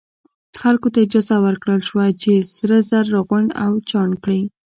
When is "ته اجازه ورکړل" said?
0.93-1.81